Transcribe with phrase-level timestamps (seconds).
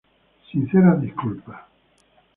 [0.49, 1.61] Sinceras disculpas".